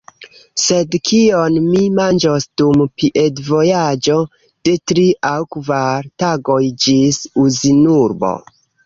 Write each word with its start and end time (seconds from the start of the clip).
Sed 0.59 0.95
kion 1.09 1.57
mi 1.65 1.81
manĝos 1.97 2.47
dum 2.61 2.81
piedvojaĝo 3.01 4.15
de 4.69 4.73
tri 4.93 5.05
aŭ 5.33 5.35
kvar 5.57 6.09
tagoj 6.25 6.59
ĝis 6.87 7.21
Uzinurbo? 7.45 8.33